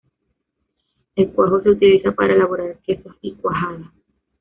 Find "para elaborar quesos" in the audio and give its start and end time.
2.11-3.15